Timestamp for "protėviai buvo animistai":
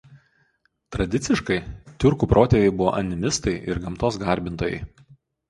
2.31-3.55